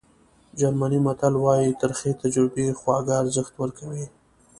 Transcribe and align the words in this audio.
جرمني 0.59 0.99
متل 1.05 1.33
وایي 1.43 1.71
ترخې 1.81 2.11
تجربې 2.21 2.67
خواږه 2.79 3.13
ارزښت 3.21 3.53
ورکوي. 3.57 4.05